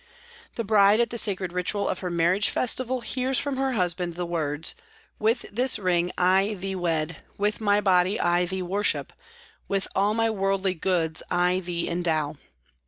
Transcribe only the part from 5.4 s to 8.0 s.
this ring I thee wed, with my